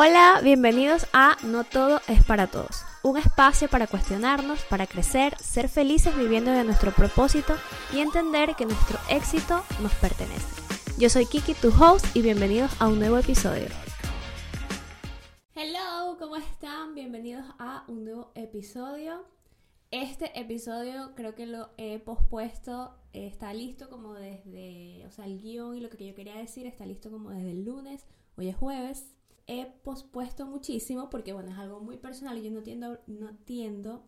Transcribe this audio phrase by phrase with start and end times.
[0.00, 5.68] Hola, bienvenidos a No Todo es para Todos, un espacio para cuestionarnos, para crecer, ser
[5.68, 7.54] felices viviendo de nuestro propósito
[7.92, 10.46] y entender que nuestro éxito nos pertenece.
[11.00, 13.66] Yo soy Kiki, tu host, y bienvenidos a un nuevo episodio.
[15.56, 16.94] Hello, ¿cómo están?
[16.94, 19.24] Bienvenidos a un nuevo episodio.
[19.90, 25.74] Este episodio creo que lo he pospuesto, está listo como desde, o sea, el guion
[25.74, 28.06] y lo que yo quería decir está listo como desde el lunes,
[28.36, 29.17] hoy es jueves,
[29.48, 34.06] he pospuesto muchísimo porque, bueno, es algo muy personal y yo no tiendo, no tiendo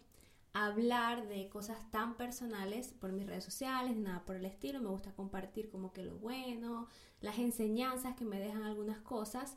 [0.53, 4.81] a hablar de cosas tan personales por mis redes sociales, nada por el estilo.
[4.81, 6.89] Me gusta compartir como que lo bueno,
[7.21, 9.57] las enseñanzas que me dejan algunas cosas.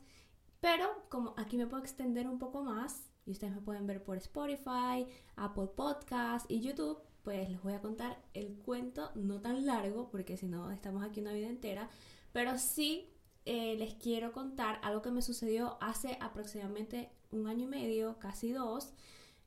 [0.60, 4.16] Pero como aquí me puedo extender un poco más y ustedes me pueden ver por
[4.16, 5.06] Spotify,
[5.36, 10.38] Apple Podcast y YouTube, pues les voy a contar el cuento no tan largo porque
[10.38, 11.90] si no estamos aquí una vida entera,
[12.32, 13.13] pero sí
[13.46, 18.52] eh, les quiero contar algo que me sucedió hace aproximadamente un año y medio, casi
[18.52, 18.92] dos,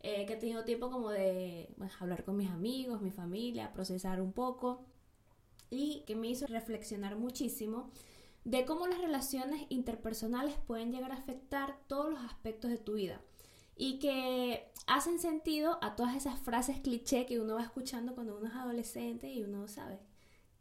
[0.02, 4.34] eh, que he tenido tiempo como de hablar con mis amigos, mi familia, procesar un
[4.34, 4.86] poco
[5.70, 7.90] y que me hizo reflexionar muchísimo
[8.44, 13.22] de cómo las relaciones interpersonales pueden llegar a afectar todos los aspectos de tu vida.
[13.76, 18.48] Y que hacen sentido a todas esas frases cliché que uno va escuchando cuando uno
[18.48, 20.00] es adolescente y uno sabe,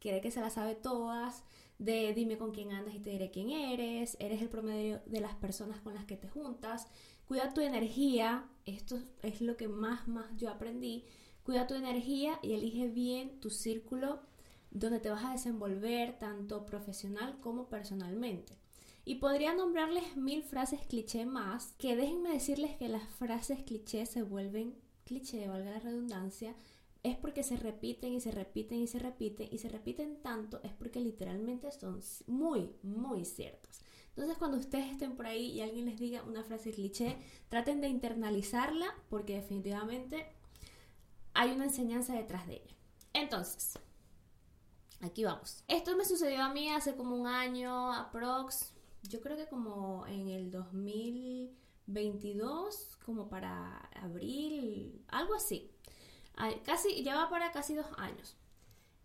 [0.00, 1.44] quiere que se las sabe todas,
[1.78, 5.34] de dime con quién andas y te diré quién eres, eres el promedio de las
[5.34, 6.86] personas con las que te juntas,
[7.26, 11.04] cuida tu energía, esto es lo que más, más yo aprendí,
[11.42, 14.20] cuida tu energía y elige bien tu círculo
[14.70, 18.58] donde te vas a desenvolver tanto profesional como personalmente.
[19.04, 24.22] Y podría nombrarles mil frases cliché más, que déjenme decirles que las frases cliché se
[24.22, 26.56] vuelven cliché, valga la redundancia,
[27.06, 30.72] es porque se repiten y se repiten y se repiten y se repiten tanto, es
[30.72, 33.78] porque literalmente son muy, muy ciertos.
[34.08, 37.16] Entonces cuando ustedes estén por ahí y alguien les diga una frase cliché,
[37.48, 40.26] traten de internalizarla porque definitivamente
[41.32, 42.74] hay una enseñanza detrás de ella.
[43.12, 43.78] Entonces,
[45.00, 45.62] aquí vamos.
[45.68, 48.72] Esto me sucedió a mí hace como un año, aprox,
[49.04, 55.70] yo creo que como en el 2022, como para abril, algo así
[56.64, 58.36] casi, ya para casi dos años.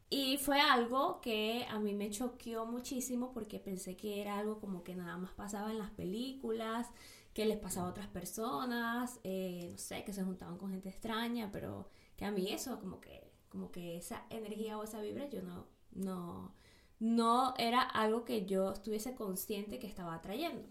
[0.09, 4.83] Y fue algo que a mí me choqueó muchísimo porque pensé que era algo como
[4.83, 6.87] que nada más pasaba en las películas,
[7.33, 11.49] que les pasaba a otras personas, eh, no sé, que se juntaban con gente extraña,
[11.51, 15.41] pero que a mí eso, como que, como que esa energía o esa vibra, yo
[15.43, 16.53] no, no,
[16.99, 20.67] no era algo que yo estuviese consciente que estaba atrayendo.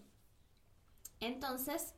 [1.19, 1.95] Entonces,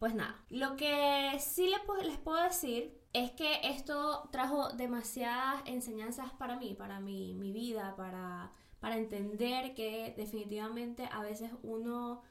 [0.00, 6.58] pues nada, lo que sí les, puedo decir es que esto trajo demasiadas enseñanzas para
[6.58, 8.50] mí, para mi, mi vida, para,
[8.80, 12.22] para entender que definitivamente a veces uno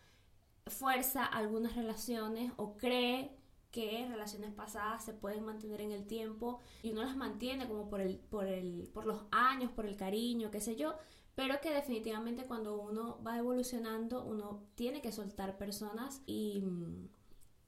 [0.65, 3.37] fuerza algunas relaciones o cree
[3.69, 8.01] que relaciones pasadas se pueden mantener en el tiempo y uno las mantiene como por
[8.01, 10.95] el, por el, por los años, por el cariño, qué sé yo,
[11.35, 16.63] pero que definitivamente cuando uno va evolucionando uno tiene que soltar personas y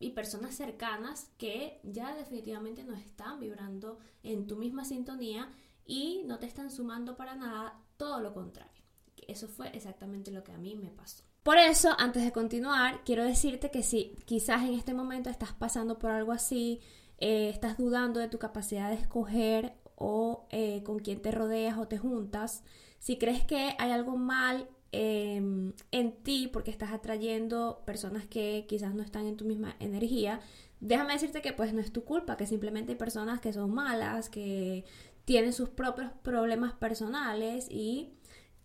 [0.01, 5.49] y personas cercanas que ya definitivamente no están vibrando en tu misma sintonía
[5.85, 8.81] y no te están sumando para nada, todo lo contrario.
[9.27, 11.23] Eso fue exactamente lo que a mí me pasó.
[11.43, 15.97] Por eso, antes de continuar, quiero decirte que si quizás en este momento estás pasando
[15.97, 16.81] por algo así,
[17.17, 21.87] eh, estás dudando de tu capacidad de escoger o eh, con quién te rodeas o
[21.87, 22.63] te juntas,
[22.99, 28.93] si crees que hay algo mal Em, en ti porque estás atrayendo personas que quizás
[28.93, 30.41] no están en tu misma energía,
[30.81, 34.29] déjame decirte que pues no es tu culpa, que simplemente hay personas que son malas,
[34.29, 34.83] que
[35.23, 38.13] tienen sus propios problemas personales y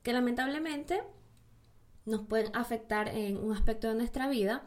[0.03, 1.03] que lamentablemente
[2.06, 4.65] nos pueden afectar en un aspecto de nuestra vida,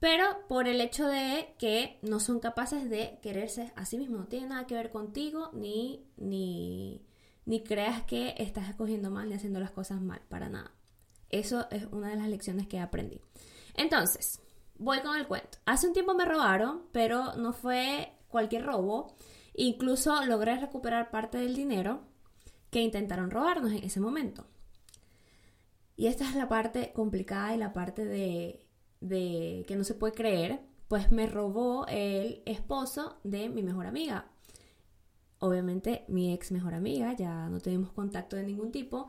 [0.00, 4.26] pero por el hecho de que no son capaces de quererse a sí mismos, no
[4.28, 7.02] tiene nada que ver contigo ni, ni,
[7.46, 10.77] ni creas que estás escogiendo mal ni haciendo las cosas mal, para nada.
[11.30, 13.20] Eso es una de las lecciones que aprendí.
[13.74, 14.40] Entonces,
[14.78, 15.58] voy con el cuento.
[15.66, 19.14] Hace un tiempo me robaron, pero no fue cualquier robo.
[19.54, 22.00] Incluso logré recuperar parte del dinero
[22.70, 24.46] que intentaron robarnos en ese momento.
[25.96, 28.64] Y esta es la parte complicada y la parte de,
[29.00, 30.60] de que no se puede creer.
[30.86, 34.30] Pues me robó el esposo de mi mejor amiga.
[35.40, 39.08] Obviamente mi ex mejor amiga, ya no tenemos contacto de ningún tipo.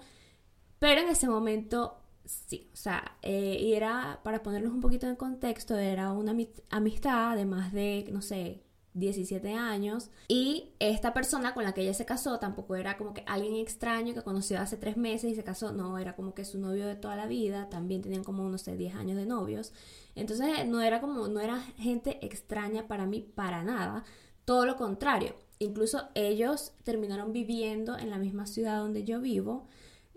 [0.80, 5.16] Pero en ese momento sí, o sea, eh, y era, para ponerlos un poquito en
[5.16, 6.36] contexto, era una
[6.70, 8.64] amistad de más de, no sé,
[8.94, 13.24] 17 años y esta persona con la que ella se casó tampoco era como que
[13.28, 16.60] alguien extraño que conoció hace tres meses y se casó, no, era como que su
[16.60, 19.74] novio de toda la vida, también tenían como unos 10 años de novios,
[20.16, 24.04] entonces no era como, no era gente extraña para mí para nada,
[24.46, 29.68] todo lo contrario, incluso ellos terminaron viviendo en la misma ciudad donde yo vivo,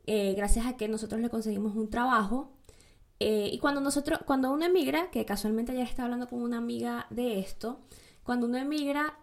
[0.06, 2.52] eh, gracias a que nosotros le conseguimos un trabajo
[3.24, 7.06] eh, y cuando nosotros, cuando uno emigra, que casualmente ayer estaba hablando con una amiga
[7.10, 7.78] de esto,
[8.24, 9.16] cuando uno emigra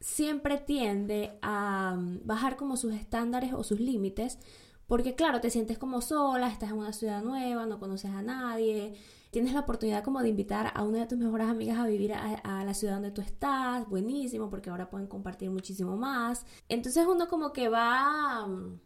[0.00, 4.40] siempre tiende a mm, bajar como sus estándares o sus límites,
[4.88, 8.94] porque claro, te sientes como sola, estás en una ciudad nueva, no conoces a nadie,
[9.30, 12.34] tienes la oportunidad como de invitar a una de tus mejores amigas a vivir a,
[12.42, 16.44] a, la ciudad donde tú estás, buenísimo, porque ahora pueden compartir muchísimo más.
[16.68, 18.80] Entonces uno como que va mm,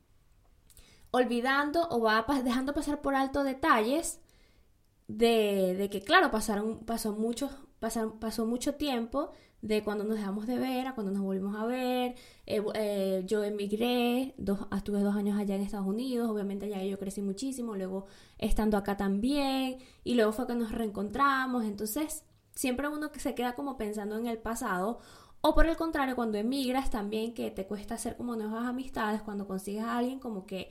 [1.11, 4.21] olvidando o va dejando pasar por alto detalles
[5.09, 7.51] de, que, claro, pasaron, pasó, mucho,
[7.81, 9.31] pasaron, pasó mucho tiempo
[9.63, 12.15] de cuando nos dejamos de ver a cuando nos volvimos a ver.
[12.47, 16.99] Eh, eh, yo emigré, dos, estuve dos años allá en Estados Unidos, obviamente allá yo
[16.99, 18.07] crecí muchísimo, luego
[18.39, 21.65] estando acá también, y luego fue que nos reencontramos.
[21.65, 25.01] Entonces, siempre uno que se queda como pensando en el pasado.
[25.41, 29.47] O por el contrario, cuando emigras también que te cuesta hacer como nuevas amistades, cuando
[29.47, 30.69] consigues a alguien como que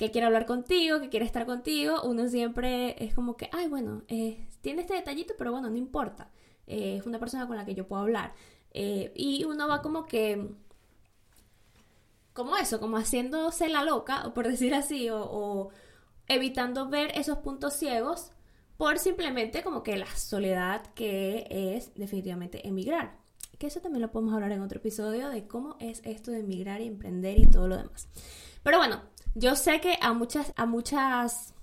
[0.00, 4.02] que quiere hablar contigo, que quiere estar contigo, uno siempre es como que, ay, bueno,
[4.08, 6.30] eh, tiene este detallito, pero bueno, no importa.
[6.66, 8.32] Eh, es una persona con la que yo puedo hablar.
[8.70, 10.52] Eh, y uno va como que,
[12.32, 15.68] como eso, como haciéndose la loca, por decir así, o, o
[16.28, 18.32] evitando ver esos puntos ciegos
[18.78, 23.18] por simplemente como que la soledad que es definitivamente emigrar.
[23.58, 26.80] Que eso también lo podemos hablar en otro episodio de cómo es esto de emigrar
[26.80, 28.08] y emprender y todo lo demás.
[28.62, 29.02] Pero bueno,
[29.34, 31.54] yo sé que a muchas, a muchas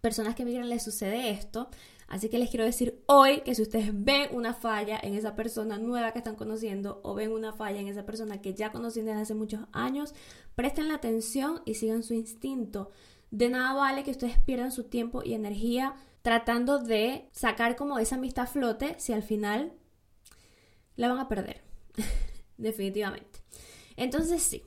[0.00, 1.68] personas que migran les sucede esto.
[2.08, 5.78] Así que les quiero decir hoy que si ustedes ven una falla en esa persona
[5.78, 9.22] nueva que están conociendo o ven una falla en esa persona que ya conocen desde
[9.22, 10.12] hace muchos años,
[10.54, 12.90] presten la atención y sigan su instinto.
[13.30, 18.16] De nada vale que ustedes pierdan su tiempo y energía tratando de sacar como esa
[18.16, 19.72] amistad a flote si al final
[20.96, 21.62] la van a perder.
[22.58, 23.40] Definitivamente.
[23.96, 24.62] Entonces sí,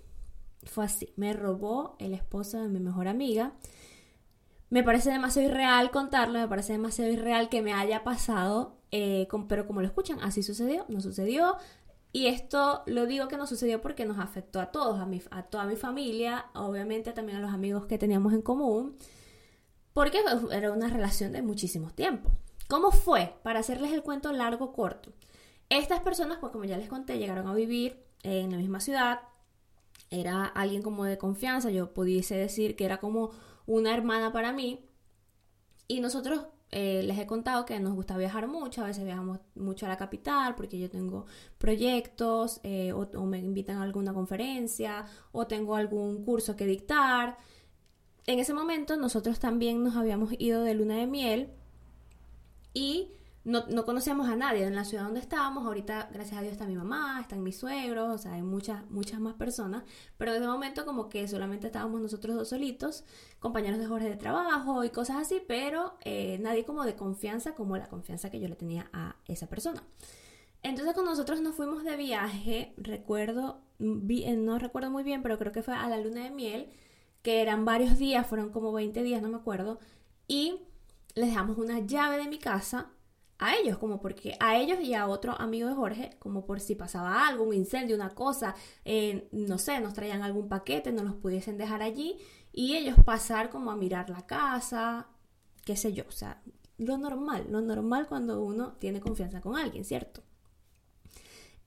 [0.65, 1.13] fue así.
[1.15, 3.53] Me robó el esposo de mi mejor amiga.
[4.69, 9.67] Me parece demasiado irreal contarlo, me parece demasiado irreal que me haya pasado, eh, pero
[9.67, 11.57] como lo escuchan, así sucedió, no sucedió.
[12.11, 15.43] Y esto lo digo que no sucedió porque nos afectó a todos, a, mi, a
[15.43, 18.95] toda mi familia, obviamente también a los amigos que teníamos en común,
[19.93, 20.21] porque
[20.51, 22.31] era una relación de muchísimo tiempo.
[22.67, 23.35] ¿Cómo fue?
[23.43, 25.11] Para hacerles el cuento largo corto.
[25.69, 29.19] Estas personas, pues como ya les conté, llegaron a vivir en la misma ciudad,
[30.09, 33.31] era alguien como de confianza, yo pudiese decir que era como
[33.65, 34.85] una hermana para mí.
[35.87, 39.85] Y nosotros eh, les he contado que nos gusta viajar mucho, a veces viajamos mucho
[39.85, 41.25] a la capital porque yo tengo
[41.57, 47.37] proyectos eh, o, o, me invitan a alguna conferencia o tengo algún curso que dictar.
[48.25, 51.49] En ese momento nosotros también nos habíamos ido de luna de miel
[52.73, 53.11] y
[53.45, 55.67] no, no, conocíamos a nadie en la ciudad donde estábamos.
[55.67, 59.19] Ahorita, gracias a Dios, está mi mamá, están mis suegros, o sea, hay muchas, muchas
[59.19, 59.83] más personas.
[60.17, 63.03] Pero en ese momento, como que solamente estábamos nosotros dos solitos,
[63.39, 67.77] compañeros de Jorge de trabajo y cosas así, pero eh, nadie como de confianza, como
[67.77, 69.83] la confianza que yo le tenía a esa persona.
[70.63, 75.51] Entonces, cuando nosotros nos fuimos de viaje, recuerdo, eh, no recuerdo muy bien, pero creo
[75.51, 76.69] que fue a la luna de miel,
[77.21, 79.77] que eran varios días, fueron como 20 días, no me acuerdo,
[80.27, 80.61] y
[81.13, 82.89] les dejamos una llave de mi casa
[83.37, 86.75] a ellos, como porque a ellos y a otro amigo de Jorge, como por si
[86.75, 91.15] pasaba algo, un incendio, una cosa, eh, no sé, nos traían algún paquete, no los
[91.15, 92.17] pudiesen dejar allí
[92.53, 95.07] y ellos pasar como a mirar la casa,
[95.65, 96.41] qué sé yo, o sea,
[96.77, 100.21] lo normal, lo normal cuando uno tiene confianza con alguien, ¿cierto?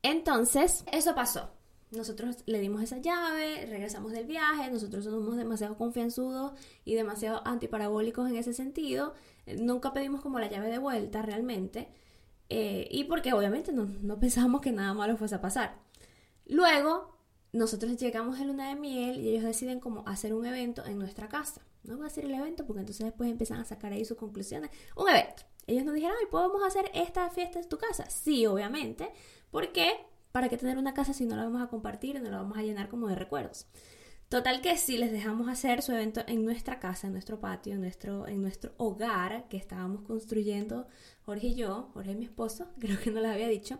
[0.02, 1.50] Entonces, eso pasó.
[1.90, 6.52] Nosotros le dimos esa llave, regresamos del viaje, nosotros somos demasiado confianzudos
[6.84, 9.14] y demasiado antiparabólicos en ese sentido.
[9.58, 11.88] Nunca pedimos como la llave de vuelta realmente.
[12.48, 15.78] Eh, y porque obviamente no, no pensábamos que nada malo fuese a pasar.
[16.46, 17.18] Luego,
[17.52, 21.28] nosotros llegamos a luna de miel y ellos deciden como hacer un evento en nuestra
[21.28, 21.62] casa.
[21.84, 24.70] No voy a hacer el evento porque entonces después empiezan a sacar ahí sus conclusiones.
[24.96, 25.42] Un evento.
[25.66, 28.08] Ellos nos dijeron, ¿podemos hacer esta fiesta en tu casa?
[28.10, 29.10] Sí, obviamente.
[29.50, 29.92] ¿Por qué?
[30.32, 32.62] ¿Para qué tener una casa si no la vamos a compartir no la vamos a
[32.62, 33.66] llenar como de recuerdos?
[34.28, 37.80] Total que sí, les dejamos hacer su evento en nuestra casa, en nuestro patio, en
[37.80, 40.86] nuestro, en nuestro hogar que estábamos construyendo
[41.24, 43.78] Jorge y yo, Jorge mi esposo, creo que no les había dicho.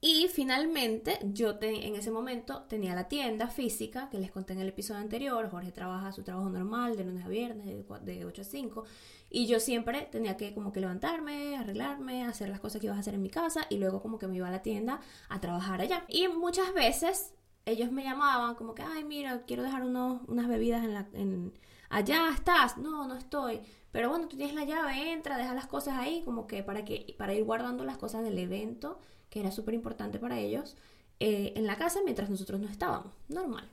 [0.00, 4.68] Y finalmente yo en ese momento tenía la tienda física que les conté en el
[4.68, 5.50] episodio anterior.
[5.50, 8.84] Jorge trabaja su trabajo normal de lunes a viernes, de, de 8 a 5.
[9.28, 12.98] Y yo siempre tenía que como que levantarme, arreglarme, hacer las cosas que iba a
[12.98, 15.82] hacer en mi casa y luego como que me iba a la tienda a trabajar
[15.82, 16.06] allá.
[16.08, 17.34] Y muchas veces
[17.70, 21.08] ellos me llamaban como que, ay, mira, quiero dejar unos, unas bebidas en la...
[21.12, 21.52] En,
[21.88, 23.60] allá estás, no, no estoy.
[23.92, 27.14] Pero bueno, tú tienes la llave, entra, deja las cosas ahí, como que para, que,
[27.18, 30.76] para ir guardando las cosas del evento, que era súper importante para ellos,
[31.18, 33.12] eh, en la casa mientras nosotros no estábamos.
[33.28, 33.68] Normal.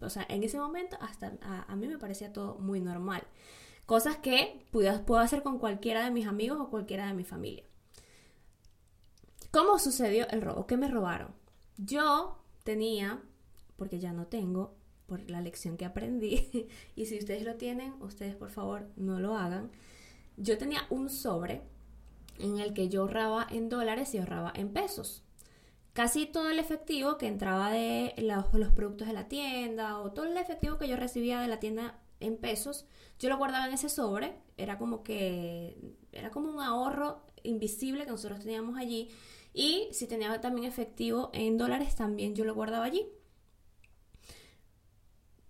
[0.00, 3.22] O sea, en ese momento hasta a, mí me parecía todo muy normal.
[3.86, 7.64] Cosas que puedo, puedo hacer con cualquiera de mis amigos o cualquiera de mi familia.
[9.52, 10.66] ¿Cómo sucedió el robo?
[10.66, 11.32] ¿Qué me robaron?
[11.78, 13.22] Yo tenía,
[13.76, 14.74] porque ya no tengo,
[15.06, 19.36] por la lección que aprendí, y si ustedes lo tienen, ustedes por favor no lo
[19.36, 19.70] hagan.
[20.36, 21.62] Yo tenía un sobre
[22.38, 25.22] en el que yo ahorraba en dólares y ahorraba en pesos.
[25.94, 30.36] Casi todo el efectivo que entraba de los, productos de la tienda o todo el
[30.36, 32.84] efectivo que yo recibía de la tienda en pesos,
[33.18, 34.34] yo lo guardaba en ese sobre.
[34.58, 39.08] Era como que era como un ahorro invisible que nosotros teníamos allí
[39.56, 43.08] y si tenía también efectivo en dólares, también yo lo guardaba allí.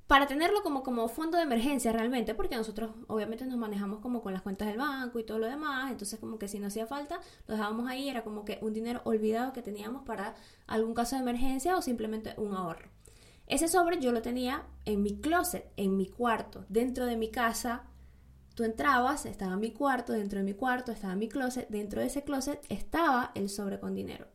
[0.06, 4.32] Para tenerlo como, como fondo de emergencia realmente, porque nosotros obviamente nos manejamos como con
[4.32, 7.18] las cuentas del banco y todo lo demás, entonces como que si no hacía falta,
[7.48, 10.36] lo dejábamos ahí, era como que un dinero olvidado que teníamos para
[10.68, 12.88] algún caso de emergencia o simplemente un ahorro.
[13.48, 17.86] Ese sobre yo lo tenía en mi closet, en mi cuarto, dentro de mi casa,
[18.56, 22.24] Tú entrabas, estaba mi cuarto, dentro de mi cuarto estaba mi closet, dentro de ese
[22.24, 24.28] closet estaba el sobre con dinero.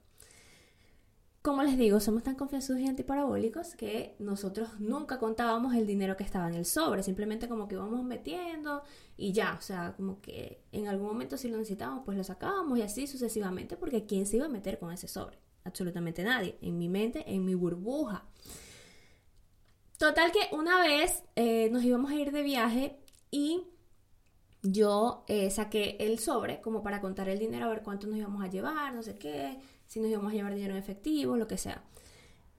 [1.41, 6.23] Como les digo, somos tan confianzudos y antiparabólicos que nosotros nunca contábamos el dinero que
[6.23, 8.83] estaba en el sobre, simplemente como que íbamos metiendo
[9.17, 12.77] y ya, o sea, como que en algún momento si lo necesitábamos, pues lo sacábamos
[12.77, 15.39] y así sucesivamente, porque ¿quién se iba a meter con ese sobre?
[15.63, 18.23] Absolutamente nadie, en mi mente, en mi burbuja.
[19.97, 22.99] Total que una vez eh, nos íbamos a ir de viaje
[23.31, 23.63] y
[24.63, 28.43] yo eh, saqué el sobre como para contar el dinero, a ver cuánto nos íbamos
[28.43, 31.57] a llevar, no sé qué, si nos íbamos a llevar dinero en efectivo, lo que
[31.57, 31.83] sea.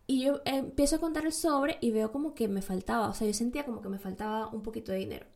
[0.06, 3.26] Y yo empiezo a contar el sobre y veo como que me faltaba, o sea,
[3.26, 5.26] yo sentía como que me faltaba un poquito de dinero.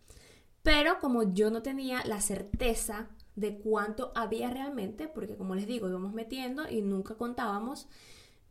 [0.63, 5.89] Pero como yo no tenía la certeza de cuánto había realmente, porque como les digo,
[5.89, 7.87] íbamos metiendo y nunca contábamos,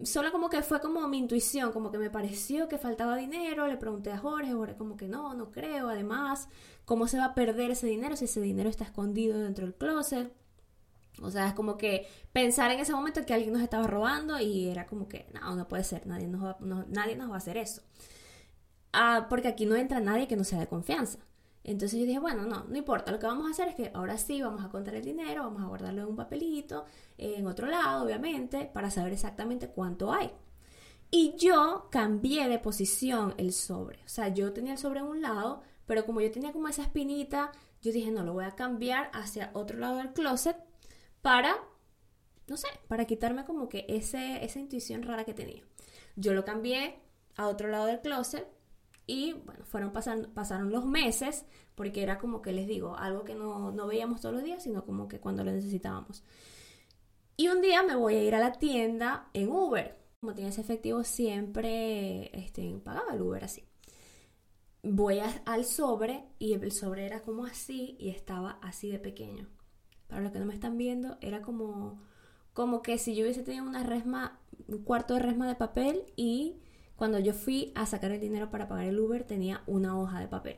[0.04, 3.78] solo como que fue como mi intuición, como que me pareció que faltaba dinero, le
[3.78, 6.50] pregunté a Jorge, Jorge como que no, no creo, además,
[6.86, 10.34] ¿cómo se va a perder ese dinero si ese dinero está escondido dentro del closet?
[11.22, 14.68] O sea, es como que pensar en ese momento que alguien nos estaba robando y
[14.68, 17.58] era como que, no, no puede ser, nadie nos va, nadie nos va a hacer
[17.58, 17.82] eso.
[18.92, 21.20] Ah, porque aquí no entra nadie que no sea de confianza.
[21.66, 24.20] Entonces yo dije, bueno, no, no importa, lo que vamos a hacer es que ahora
[24.20, 26.86] sí vamos a contar el dinero, vamos a guardarlo en un papelito,
[27.18, 30.32] en otro lado, obviamente, para saber exactamente cuánto hay.
[31.10, 33.98] Y yo cambié de posición el sobre.
[34.06, 36.84] O sea, yo tenía el sobre en un lado, pero como yo tenía como esa
[36.84, 40.58] espinita, yo dije, no, lo voy a cambiar hacia otro lado del closet
[41.24, 41.58] para,
[42.48, 45.64] no sé, para quitarme como que ese, esa intuición rara que tenía.
[46.16, 47.00] Yo lo cambié
[47.38, 48.55] a otro lado del closet
[49.08, 51.46] y bueno, fueron pasando, pasaron los meses,
[51.76, 54.86] porque era como que les digo, algo que no, no veíamos todos los días, sino
[54.86, 56.24] como que cuando lo necesitábamos.
[57.38, 59.98] Y un día me voy a ir a la tienda en Uber.
[60.22, 63.64] Como tenía ese efectivo, siempre este, pagaba el Uber así.
[64.82, 69.48] Voy al sobre y el sobre era como así y estaba así de pequeño.
[70.08, 72.00] Para los que no me están viendo, era como,
[72.54, 76.62] como que si yo hubiese tenido una resma, un cuarto de resma de papel y
[76.96, 80.28] cuando yo fui a sacar el dinero para pagar el Uber tenía una hoja de
[80.28, 80.58] papel.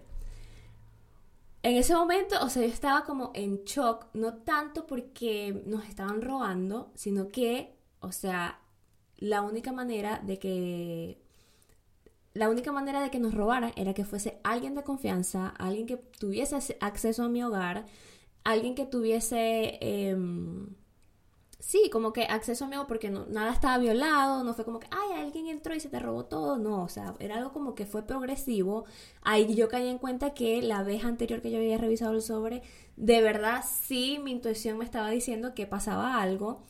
[1.63, 6.21] En ese momento, o sea, yo estaba como en shock, no tanto porque nos estaban
[6.21, 8.61] robando, sino que, o sea,
[9.17, 11.21] la única manera de que
[12.33, 15.97] la única manera de que nos robaran era que fuese alguien de confianza, alguien que
[15.97, 17.85] tuviese acceso a mi hogar,
[18.43, 20.75] alguien que tuviese em,
[21.67, 25.19] sí, como que acceso amigo porque no, nada estaba violado, no fue como que, ay,
[25.21, 28.03] alguien entró y se te robó todo, no, o sea, era algo como que fue
[28.07, 28.85] progresivo.
[29.21, 32.61] Ahí yo caí en cuenta que la vez anterior que yo había revisado el sobre,
[32.95, 36.63] de verdad sí, mi intuición me estaba diciendo que pasaba algo.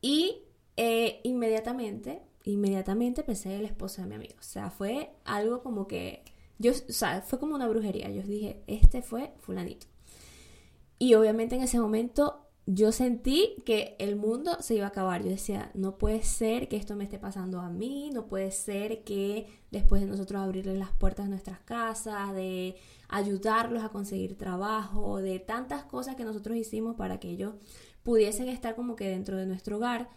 [0.00, 0.44] Y
[0.78, 4.36] eh, inmediatamente, inmediatamente pensé en la esposa de mi amigo.
[4.40, 6.24] O sea, fue algo como que,
[6.58, 8.08] yo, o sea, fue como una brujería.
[8.10, 9.86] Yo dije, este fue fulanito.
[11.02, 12.29] Y obviamente en ese momento
[12.72, 15.24] yo sentí que el mundo se iba a acabar.
[15.24, 19.02] Yo decía, no puede ser que esto me esté pasando a mí, no puede ser
[19.02, 22.76] que después de nosotros abrirles las puertas de nuestras casas, de
[23.08, 27.54] ayudarlos a conseguir trabajo, de tantas cosas que nosotros hicimos para que ellos
[28.04, 30.08] pudiesen estar como que dentro de nuestro hogar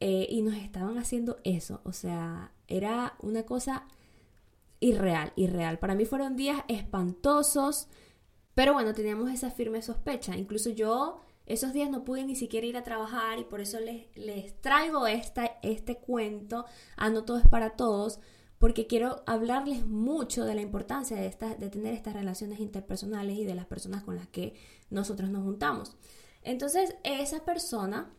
[0.00, 1.80] eh, y nos estaban haciendo eso.
[1.84, 3.86] O sea, era una cosa
[4.78, 5.78] irreal, irreal.
[5.78, 7.88] Para mí fueron días espantosos,
[8.54, 10.36] pero bueno, teníamos esa firme sospecha.
[10.36, 14.06] Incluso yo esos días no pude ni siquiera ir a trabajar y por eso les,
[14.16, 16.64] les traigo esta, este cuento
[16.96, 18.20] a No Todo es para Todos,
[18.58, 23.54] porque quiero hablarles mucho de la importancia de, de tener estas relaciones interpersonales y de
[23.54, 24.54] las personas con las que
[24.90, 25.96] nosotros nos juntamos.
[26.42, 28.10] Entonces, esa persona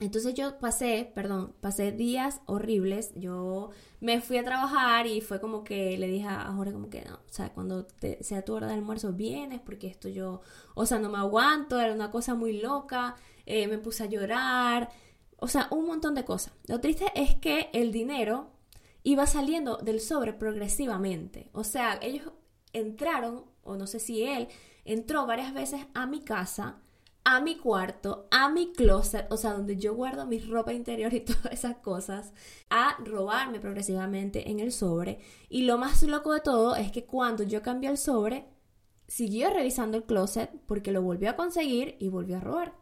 [0.00, 3.12] entonces yo pasé, perdón, pasé días horribles.
[3.14, 3.70] Yo
[4.00, 7.14] me fui a trabajar y fue como que le dije a Jorge como que no,
[7.14, 7.86] o sea, cuando
[8.20, 10.42] sea tu hora de almuerzo vienes porque esto yo,
[10.74, 14.90] o sea, no me aguanto, era una cosa muy loca, eh, me puse a llorar,
[15.38, 16.52] o sea, un montón de cosas.
[16.66, 18.50] Lo triste es que el dinero
[19.04, 21.50] iba saliendo del sobre progresivamente.
[21.52, 22.32] O sea, ellos
[22.72, 24.48] entraron, o no sé si él,
[24.84, 26.80] entró varias veces a mi casa
[27.24, 31.20] a mi cuarto, a mi closet, o sea, donde yo guardo mi ropa interior y
[31.24, 32.32] todas esas cosas,
[32.70, 35.18] a robarme progresivamente en el sobre.
[35.48, 38.46] Y lo más loco de todo es que cuando yo cambié el sobre,
[39.08, 42.74] siguió revisando el closet porque lo volvió a conseguir y volvió a robar.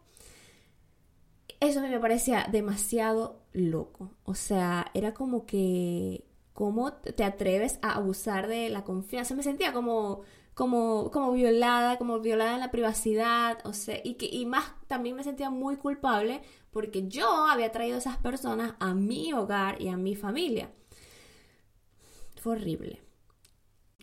[1.59, 4.11] Eso a mí me parecía demasiado loco.
[4.25, 9.35] O sea, era como que, ¿cómo te atreves a abusar de la confianza?
[9.35, 10.23] Me sentía como
[10.53, 15.15] como, como violada, como violada en la privacidad, o sea, y, que, y más también
[15.15, 16.41] me sentía muy culpable
[16.71, 20.71] porque yo había traído a esas personas a mi hogar y a mi familia.
[22.35, 23.01] Fue horrible.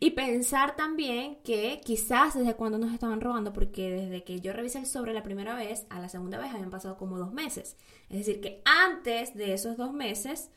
[0.02, 4.78] Y pensar también que quizás desde cuando nos estaban robando, porque desde que yo revisé
[4.78, 7.76] el sobre la primera vez, a la segunda vez habían pasado como dos meses.
[8.08, 10.50] Es decir, que antes de esos dos meses,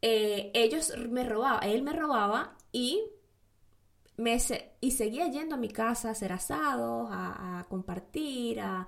[0.00, 3.02] eh, ellos me robaban, él me robaba y
[4.80, 8.86] y seguía yendo a mi casa a hacer asados, a, compartir, a,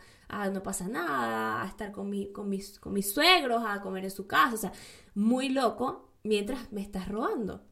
[0.53, 4.11] no pasa nada, a estar con, mi, con, mis, con mis suegros, a comer en
[4.11, 4.73] su casa, o sea,
[5.15, 7.63] muy loco mientras me estás robando.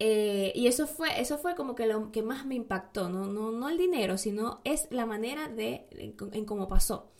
[0.00, 3.52] Eh, y eso fue, eso fue como que lo que más me impactó, no, no,
[3.52, 5.86] no el dinero, sino es la manera de
[6.32, 7.12] en, cómo pasó.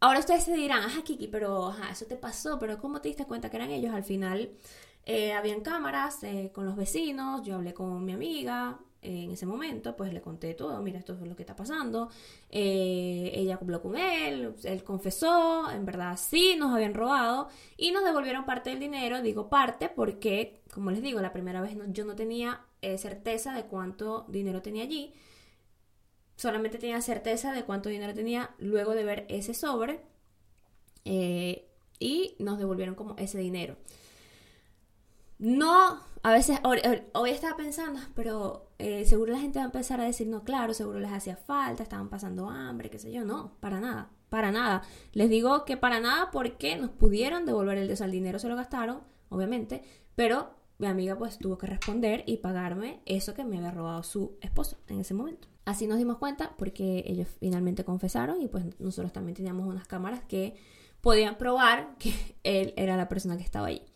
[0.00, 3.26] Ahora ustedes se dirán, ajá, Kiki, pero ajá, eso te pasó, pero ¿cómo te diste
[3.26, 3.94] cuenta que eran ellos?
[3.94, 4.52] Al final,
[5.12, 9.44] eh, habían cámaras eh, con los vecinos, yo hablé con mi amiga eh, en ese
[9.44, 12.10] momento, pues le conté todo, mira, esto es lo que está pasando.
[12.48, 18.44] ella habló con él, él confesó, en verdad sí, nos habían robado y nos devolvieron
[18.44, 22.64] parte del dinero, digo parte porque, como les digo, la primera vez yo no tenía
[22.96, 25.12] certeza de cuánto dinero tenía allí,
[26.36, 30.02] solamente tenía certeza de cuánto dinero tenía luego de ver ese sobre
[31.98, 33.76] y nos devolvieron como ese dinero.
[35.40, 40.04] No, a veces, hoy, estaba pensando, pero eh, seguro la gente va a empezar a
[40.04, 43.24] decir, no, claro, seguro les hacía falta, estaban pasando hambre, qué sé yo.
[43.24, 44.82] No, para nada, para nada.
[45.14, 49.00] Les digo que para nada porque nos pudieron devolver el desal dinero, se lo gastaron,
[49.30, 49.82] obviamente,
[50.14, 54.36] pero mi amiga pues tuvo que responder y pagarme eso que me había robado su
[54.42, 55.48] esposo en ese momento.
[55.64, 60.22] Así nos dimos cuenta porque ellos finalmente confesaron y pues nosotros también teníamos unas cámaras
[60.22, 60.54] que
[61.00, 63.86] podían probar que él era la persona que estaba ahí.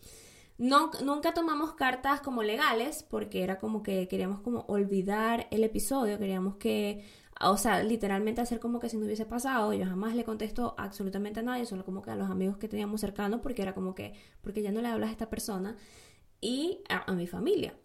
[0.57, 6.55] Nunca tomamos cartas como legales porque era como que queríamos como olvidar el episodio, queríamos
[6.55, 7.03] que,
[7.41, 9.73] o sea, literalmente hacer como que si no hubiese pasado.
[9.73, 13.01] Yo jamás le contesto absolutamente a nadie, solo como que a los amigos que teníamos
[13.01, 15.75] cercanos porque era como que, porque ya no le hablas a esta persona
[16.39, 17.75] y a, mi familia.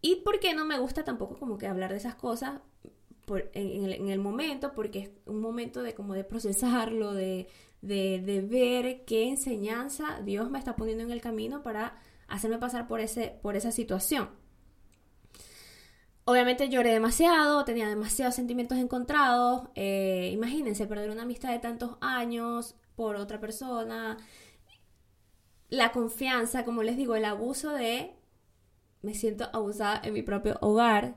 [0.00, 2.60] Y porque no me gusta tampoco como que hablar de esas cosas
[3.54, 7.48] en, el, momento, porque es un momento de como de procesarlo, de,
[7.82, 11.96] de, ver qué enseñanza Dios me está poniendo en el camino para
[12.28, 14.30] hacerme pasar por, ese, por esa situación.
[16.24, 19.68] Obviamente lloré demasiado, tenía demasiados sentimientos encontrados.
[19.76, 24.16] Eh, imagínense perder una amistad de tantos años por otra persona.
[25.68, 28.16] La confianza, como les digo, el abuso de
[29.02, 31.16] me siento abusada en mi propio hogar.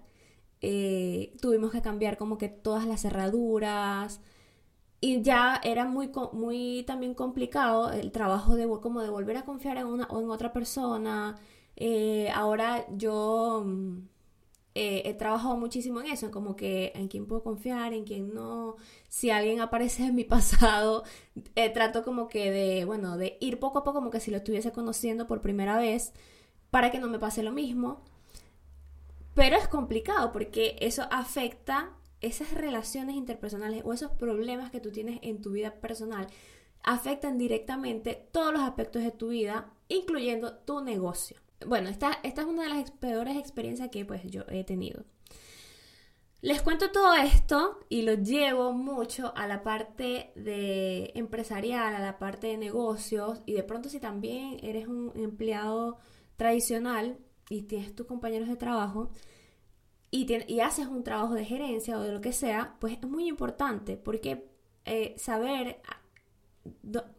[0.62, 4.22] Eh, tuvimos que cambiar como que todas las cerraduras,
[5.02, 9.78] y ya era muy, muy también complicado el trabajo de como de volver a confiar
[9.78, 11.38] en una o en otra persona.
[11.78, 14.00] Eh, ahora yo mm,
[14.76, 18.76] eh, he trabajado muchísimo en eso, como que en quién puedo confiar, en quién no.
[19.10, 21.04] Si alguien aparece en mi pasado,
[21.56, 24.38] eh, trato como que de, bueno, de ir poco a poco como que si lo
[24.38, 26.14] estuviese conociendo por primera vez
[26.72, 28.02] para que no me pase lo mismo.
[29.34, 35.20] Pero es complicado porque eso afecta esas relaciones interpersonales o esos problemas que tú tienes
[35.22, 36.28] en tu vida personal
[36.84, 41.38] afectan directamente todos los aspectos de tu vida, incluyendo tu negocio.
[41.66, 45.04] Bueno, esta, esta es una de las peores experiencias que pues yo he tenido.
[46.42, 52.18] Les cuento todo esto y lo llevo mucho a la parte de empresarial, a la
[52.18, 55.98] parte de negocios y de pronto si también eres un empleado
[56.38, 57.18] tradicional
[57.50, 59.12] y tienes tus compañeros de trabajo
[60.12, 63.28] y, y haces un trabajo de gerencia o de lo que sea, pues es muy
[63.28, 64.50] importante porque
[64.86, 65.82] eh, saber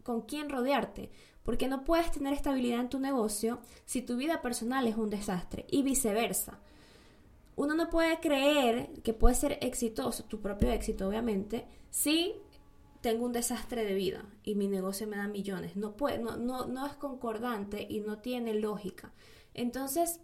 [0.02, 1.10] con quién rodearte,
[1.42, 5.66] porque no puedes tener estabilidad en tu negocio si tu vida personal es un desastre
[5.70, 6.58] y viceversa.
[7.56, 12.34] Uno no puede creer que puede ser exitoso, tu propio éxito obviamente, si
[13.00, 15.76] tengo un desastre de vida y mi negocio me da millones.
[15.76, 19.12] No, puede, no, no, no es concordante y no tiene lógica.
[19.54, 20.20] Entonces,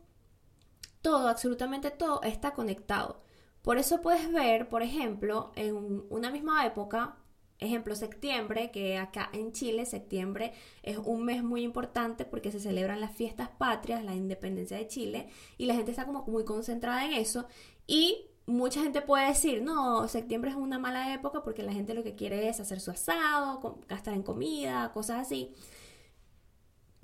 [1.07, 3.23] todo, absolutamente todo está conectado.
[3.63, 7.17] Por eso puedes ver, por ejemplo, en una misma época,
[7.59, 13.01] Ejemplo, septiembre, que acá en Chile septiembre es un mes muy importante porque se celebran
[13.01, 17.15] las fiestas patrias, la independencia de Chile, y la gente está como muy concentrada en
[17.15, 17.47] eso.
[17.87, 22.03] Y mucha gente puede decir, no, septiembre es una mala época porque la gente lo
[22.03, 25.55] que quiere es hacer su asado, gastar en comida, cosas así.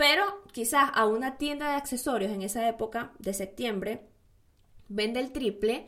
[0.02, 4.08] Pero quizás a una tienda de accesorios en esa época de septiembre
[4.88, 5.86] vende el triple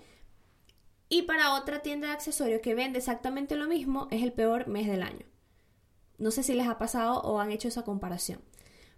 [1.09, 4.87] y para otra tienda de accesorios que vende exactamente lo mismo, es el peor mes
[4.87, 5.27] del año.
[6.17, 8.41] No sé si les ha pasado o han hecho esa comparación.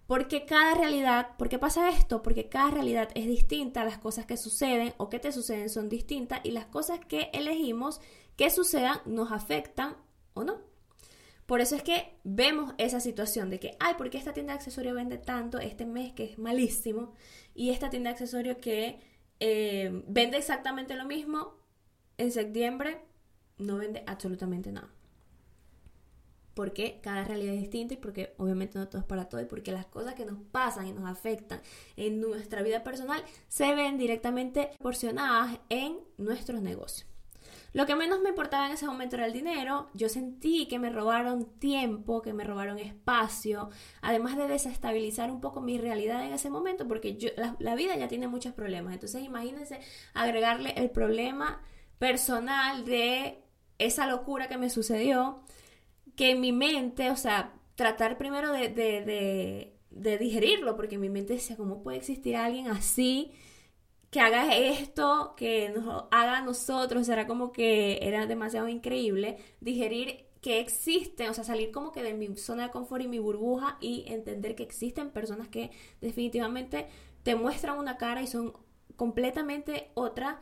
[0.06, 2.22] Porque cada realidad, ¿por qué pasa esto?
[2.22, 6.40] Porque cada realidad es distinta, las cosas que suceden o que te suceden son distintas
[6.42, 8.02] y las cosas que elegimos
[8.36, 9.96] que sucedan nos afectan
[10.34, 10.75] o no.
[11.46, 14.58] Por eso es que vemos esa situación de que, ay, ¿por qué esta tienda de
[14.58, 17.14] accesorios vende tanto este mes que es malísimo?
[17.54, 18.98] Y esta tienda de accesorios que
[19.38, 21.54] eh, vende exactamente lo mismo,
[22.18, 23.00] en septiembre
[23.58, 24.90] no vende absolutamente nada.
[26.54, 29.72] Porque cada realidad es distinta y porque obviamente no todo es para todo y porque
[29.72, 31.60] las cosas que nos pasan y nos afectan
[31.96, 37.06] en nuestra vida personal se ven directamente proporcionadas en nuestros negocios.
[37.76, 39.90] Lo que menos me importaba en ese momento era el dinero.
[39.92, 43.68] Yo sentí que me robaron tiempo, que me robaron espacio,
[44.00, 48.08] además de desestabilizar un poco mi realidad en ese momento, porque yo, la, vida ya
[48.08, 48.94] tiene muchos problemas.
[48.94, 49.78] Entonces imagínense
[50.14, 51.60] agregarle el problema
[51.98, 53.42] personal de
[53.76, 55.42] esa locura que me sucedió,
[56.16, 61.10] que en mi mente, o sea, tratar primero de, de, de, digerirlo, porque en mi
[61.10, 63.32] mente decía, ¿cómo puede existir alguien así?
[64.10, 70.26] Que haga esto, que nos haga a nosotros, era como que era demasiado increíble digerir
[70.40, 73.78] que existen, o sea, salir como que de mi zona de confort y mi burbuja
[73.80, 76.86] y entender que existen personas que definitivamente
[77.24, 78.52] te muestran una cara y son
[78.96, 80.38] completamente otra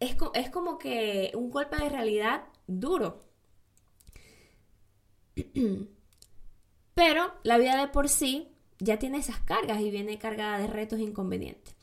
[0.00, 3.24] es, como que un golpe de realidad duro.
[6.94, 10.98] Pero la vida de por sí ya tiene esas cargas y viene cargada de retos
[10.98, 11.74] e inconvenientes.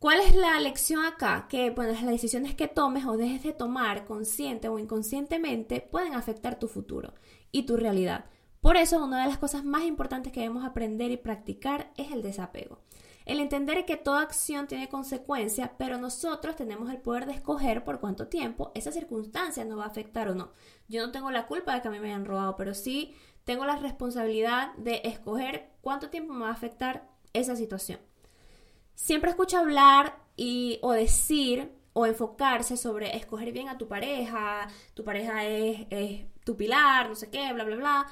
[0.00, 1.46] ¿Cuál es la lección acá?
[1.46, 6.58] Que bueno, las decisiones que tomes o dejes de tomar consciente o inconscientemente pueden afectar
[6.58, 7.12] tu futuro
[7.52, 8.24] y tu realidad.
[8.62, 12.22] Por eso, una de las cosas más importantes que debemos aprender y practicar es el
[12.22, 12.78] desapego.
[13.26, 18.00] El entender que toda acción tiene consecuencias, pero nosotros tenemos el poder de escoger por
[18.00, 20.52] cuánto tiempo esa circunstancia nos va a afectar o no.
[20.88, 23.66] Yo no tengo la culpa de que a mí me hayan robado, pero sí tengo
[23.66, 28.00] la responsabilidad de escoger cuánto tiempo me va a afectar esa situación.
[29.02, 35.04] Siempre escucho hablar y, o decir o enfocarse sobre escoger bien a tu pareja, tu
[35.04, 38.06] pareja es, es tu pilar, no sé qué, bla, bla, bla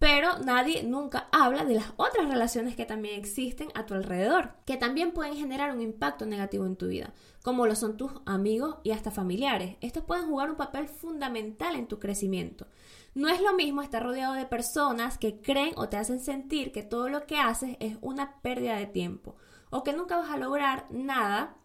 [0.00, 4.78] pero nadie nunca habla de las otras relaciones que también existen a tu alrededor, que
[4.78, 8.92] también pueden generar un impacto negativo en tu vida, como lo son tus amigos y
[8.92, 9.76] hasta familiares.
[9.82, 12.66] Estos pueden jugar un papel fundamental en tu crecimiento.
[13.14, 16.82] No es lo mismo estar rodeado de personas que creen o te hacen sentir que
[16.82, 19.36] todo lo que haces es una pérdida de tiempo
[19.70, 21.56] o que nunca vas a lograr nada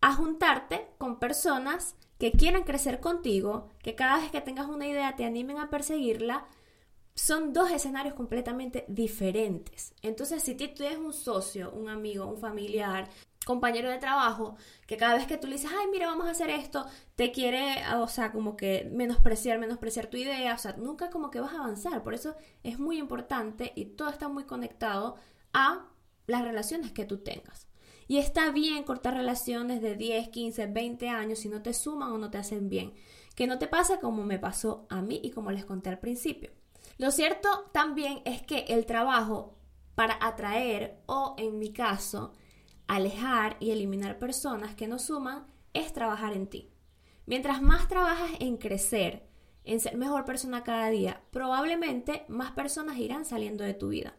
[0.00, 5.16] a juntarte con personas que quieran crecer contigo, que cada vez que tengas una idea
[5.16, 6.46] te animen a perseguirla,
[7.14, 9.94] son dos escenarios completamente diferentes.
[10.02, 13.08] Entonces, si tú tienes un socio, un amigo, un familiar,
[13.44, 16.50] compañero de trabajo, que cada vez que tú le dices, ay, mira, vamos a hacer
[16.50, 16.86] esto,
[17.16, 21.40] te quiere, o sea, como que menospreciar, menospreciar tu idea, o sea, nunca como que
[21.40, 22.02] vas a avanzar.
[22.02, 25.16] Por eso es muy importante y todo está muy conectado
[25.52, 25.89] a
[26.30, 27.66] las relaciones que tú tengas.
[28.08, 32.18] Y está bien cortar relaciones de 10, 15, 20 años si no te suman o
[32.18, 32.92] no te hacen bien.
[33.36, 36.50] Que no te pase como me pasó a mí y como les conté al principio.
[36.98, 39.56] Lo cierto también es que el trabajo
[39.94, 42.32] para atraer o, en mi caso,
[42.88, 46.72] alejar y eliminar personas que no suman es trabajar en ti.
[47.26, 49.28] Mientras más trabajas en crecer,
[49.64, 54.16] en ser mejor persona cada día, probablemente más personas irán saliendo de tu vida.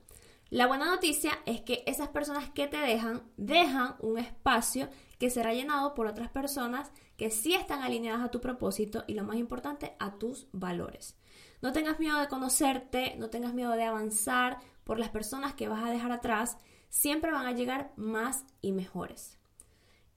[0.51, 5.53] La buena noticia es que esas personas que te dejan, dejan un espacio que será
[5.53, 9.95] llenado por otras personas que sí están alineadas a tu propósito y lo más importante,
[9.97, 11.15] a tus valores.
[11.61, 15.85] No tengas miedo de conocerte, no tengas miedo de avanzar por las personas que vas
[15.85, 16.57] a dejar atrás,
[16.89, 19.39] siempre van a llegar más y mejores.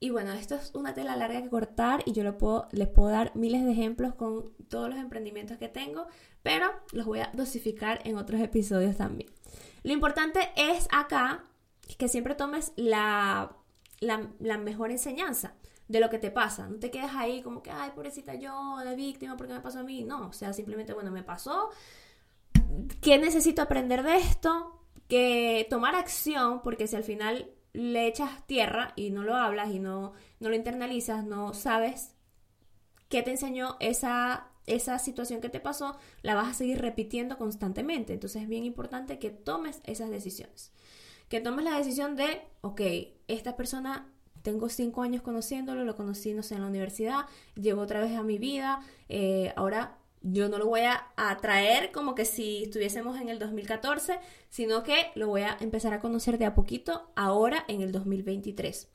[0.01, 3.33] Y bueno, esto es una tela larga que cortar y yo puedo, les puedo dar
[3.37, 6.07] miles de ejemplos con todos los emprendimientos que tengo,
[6.43, 9.29] pero los voy a dosificar en otros episodios también.
[9.85, 11.43] Lo importante es acá
[11.99, 13.55] que siempre tomes la,
[13.99, 15.53] la, la mejor enseñanza
[15.87, 16.67] de lo que te pasa.
[16.67, 19.83] No te quedes ahí como que, ay, pobrecita yo, de víctima, porque me pasó a
[19.83, 20.03] mí.
[20.03, 21.69] No, o sea, simplemente, bueno, me pasó.
[22.99, 24.81] ¿Qué necesito aprender de esto?
[25.07, 29.77] Que tomar acción, porque si al final le echas tierra y no lo hablas y
[29.77, 32.15] no, no lo internalizas, no sabes
[33.07, 38.13] qué te enseñó esa, esa situación que te pasó, la vas a seguir repitiendo constantemente.
[38.13, 40.71] Entonces es bien importante que tomes esas decisiones.
[41.29, 42.81] Que tomes la decisión de, ok,
[43.27, 47.25] esta persona, tengo cinco años conociéndolo, lo conocí, no sé, en la universidad,
[47.55, 49.97] llegó otra vez a mi vida, eh, ahora
[50.27, 55.11] yo no lo voy a atraer como que si estuviésemos en el 2014, sino que
[55.13, 58.89] lo voy a empezar a conocer de a poquito ahora en el 2023.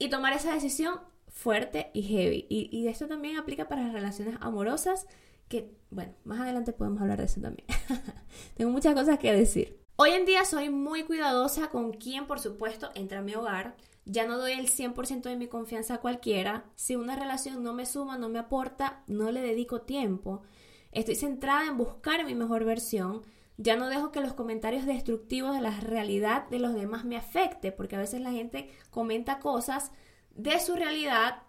[0.00, 1.00] Y tomar esa decisión
[1.38, 2.46] fuerte y heavy.
[2.48, 5.06] Y, y esto también aplica para las relaciones amorosas,
[5.48, 7.66] que bueno, más adelante podemos hablar de eso también.
[8.56, 9.78] Tengo muchas cosas que decir.
[9.94, 13.76] Hoy en día soy muy cuidadosa con quien, por supuesto, entra a mi hogar.
[14.04, 16.64] Ya no doy el 100% de mi confianza a cualquiera.
[16.74, 20.42] Si una relación no me suma, no me aporta, no le dedico tiempo.
[20.90, 23.22] Estoy centrada en buscar mi mejor versión.
[23.58, 27.70] Ya no dejo que los comentarios destructivos de la realidad de los demás me afecte,
[27.70, 29.92] porque a veces la gente comenta cosas
[30.38, 31.42] de su realidad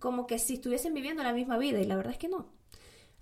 [0.00, 2.48] como que si estuviesen viviendo la misma vida y la verdad es que no.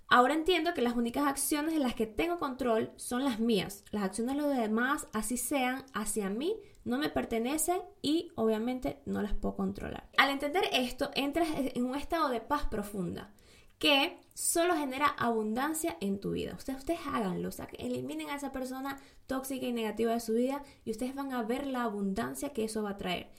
[0.07, 3.83] Ahora entiendo que las únicas acciones en las que tengo control son las mías.
[3.91, 9.21] Las acciones de los demás, así sean hacia mí, no me pertenecen y obviamente no
[9.21, 10.09] las puedo controlar.
[10.17, 13.31] Al entender esto, entras en un estado de paz profunda
[13.77, 16.55] que solo genera abundancia en tu vida.
[16.55, 20.63] Ustedes, ustedes háganlo, o sea, eliminen a esa persona tóxica y negativa de su vida
[20.85, 23.29] y ustedes van a ver la abundancia que eso va a traer.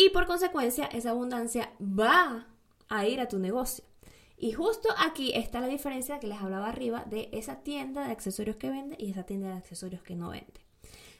[0.00, 2.46] Y por consecuencia, esa abundancia va
[2.88, 3.84] a ir a tu negocio.
[4.36, 8.54] Y justo aquí está la diferencia que les hablaba arriba de esa tienda de accesorios
[8.54, 10.64] que vende y esa tienda de accesorios que no vende.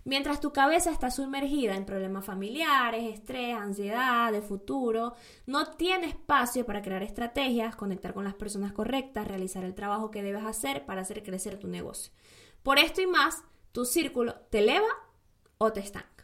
[0.04, 5.14] Mientras tu cabeza está sumergida en problemas familiares, estrés, ansiedad, de futuro,
[5.44, 10.22] no tiene espacio para crear estrategias, conectar con las personas correctas, realizar el trabajo que
[10.22, 12.12] debes hacer para hacer crecer tu negocio.
[12.62, 14.86] Por esto y más, tu círculo te eleva
[15.58, 16.17] o te estanca.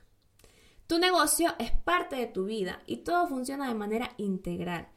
[0.87, 4.89] Tu negocio es parte de tu vida y todo funciona de manera integral.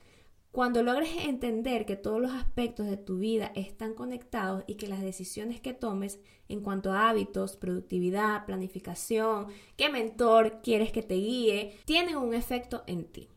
[0.51, 5.01] Cuando logres entender que todos los aspectos de tu vida están conectados y que las
[5.01, 6.19] decisiones que tomes
[6.49, 12.83] en cuanto a hábitos, productividad, planificación, qué mentor quieres que te guíe, tienen un efecto
[12.87, 13.29] en ti.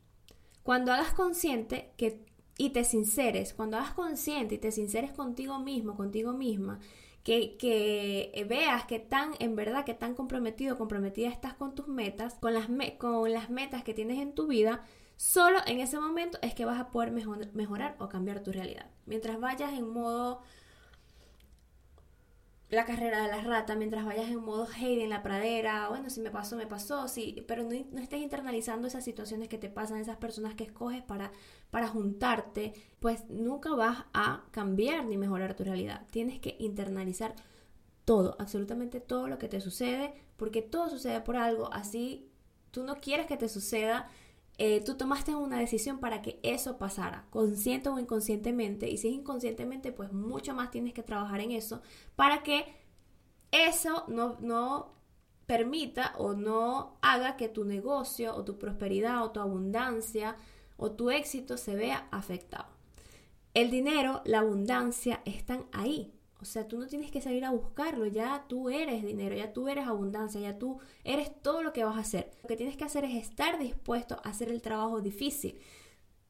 [0.63, 2.25] Cuando hagas consciente que
[2.57, 6.79] y te sinceres, cuando hagas consciente y te sinceres contigo mismo, contigo misma,
[7.23, 12.35] que, que, veas que tan, en verdad, que tan comprometido, comprometida estás con tus metas,
[12.35, 12.67] con las,
[12.99, 14.83] con las metas que tienes en tu vida,
[15.21, 18.87] Solo en ese momento es que vas a poder mejorar o cambiar tu realidad.
[19.05, 20.41] Mientras vayas en modo
[22.71, 26.21] la carrera de la rata, mientras vayas en modo hate en la pradera, bueno, si
[26.21, 29.99] me pasó, me pasó, sí, pero no, no, estés internalizando esas situaciones que te pasan,
[29.99, 31.33] esas personas que escoges para,
[31.71, 36.07] para juntarte, pues nunca vas a cambiar ni mejorar tu realidad.
[36.11, 37.35] Tienes que internalizar
[38.05, 42.31] todo, absolutamente todo lo que te sucede, porque todo sucede por algo, así
[42.71, 44.09] tú no quieres que te suceda
[44.63, 49.15] eh, tú tomaste una decisión para que eso pasara, consciente o inconscientemente, y si es
[49.15, 51.81] inconscientemente, pues mucho más tienes que trabajar en eso
[52.15, 52.67] para que
[53.53, 54.93] eso no, no
[55.47, 60.37] permita o no haga que tu negocio o tu prosperidad o tu abundancia
[60.77, 62.67] o tu éxito se vea afectado.
[63.55, 66.13] El dinero, la abundancia están ahí.
[66.41, 69.69] O sea, tú no tienes que salir a buscarlo, ya tú eres dinero, ya tú
[69.69, 72.31] eres abundancia, ya tú eres todo lo que vas a hacer.
[72.43, 75.61] Lo que tienes que hacer es estar dispuesto a hacer el trabajo difícil.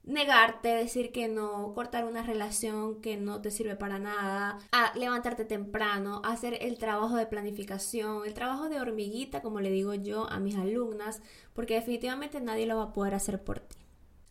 [0.03, 5.44] Negarte, decir que no, cortar una relación que no te sirve para nada, a levantarte
[5.44, 10.40] temprano, hacer el trabajo de planificación, el trabajo de hormiguita, como le digo yo a
[10.40, 13.77] mis alumnas, porque definitivamente nadie lo va a poder hacer por ti.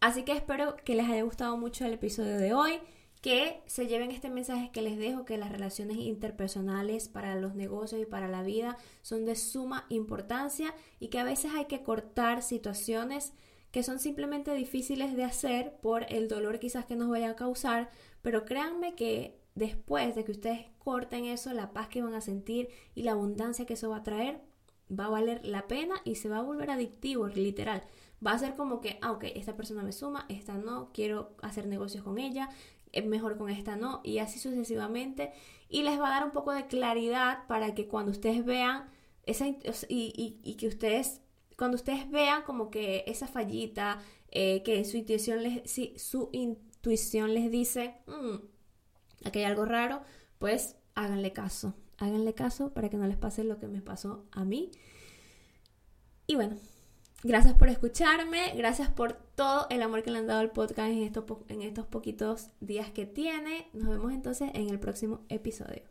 [0.02, 2.80] Así que espero que les haya gustado mucho el episodio de hoy
[3.22, 8.02] que se lleven este mensaje que les dejo, que las relaciones interpersonales para los negocios
[8.02, 12.42] y para la vida son de suma importancia y que a veces hay que cortar
[12.42, 13.34] situaciones
[13.72, 17.90] que son simplemente difíciles de hacer por el dolor quizás que nos vaya a causar,
[18.22, 22.70] pero créanme que después de que ustedes corten eso, la paz que van a sentir
[22.96, 24.42] y la abundancia que eso va a traer,
[24.98, 27.84] va a valer la pena y se va a volver adictivo, literal.
[28.26, 31.68] Va a ser como que, ah, ok, esta persona me suma, esta no, quiero hacer
[31.68, 32.50] negocios con ella,
[33.06, 35.32] mejor con esta no, y así sucesivamente.
[35.70, 38.90] Y les va a dar un poco de claridad para que cuando ustedes vean
[39.26, 39.48] esa,
[39.88, 41.22] y, que ustedes,
[41.58, 47.34] cuando ustedes vean como que esa fallita, eh, que su intuición les, si su intuición
[47.34, 50.02] les dice, mm, aquí hay algo raro,
[50.40, 54.44] pues háganle caso, háganle caso para que no les pase lo que me pasó a
[54.46, 54.72] mí.
[56.26, 56.58] Y bueno,
[57.24, 61.04] gracias por escucharme, gracias por todo el amor que le han dado al podcast en
[61.04, 63.70] estos, en estos poquitos días que tiene.
[63.74, 65.84] Nos vemos entonces en el próximo episodio.